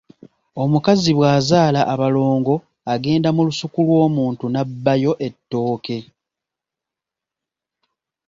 Omukazi 0.63 1.11
bwazaala 1.17 1.81
abalongo 1.93 2.55
agenda 2.93 3.29
mu 3.35 3.41
lusuku 3.47 3.79
lw’omuntu 3.87 4.45
n’abbayo 4.49 5.13
ettooke. 5.27 5.97